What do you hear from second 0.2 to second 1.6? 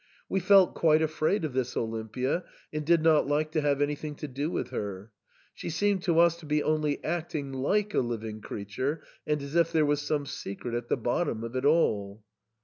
We felt quite afraid of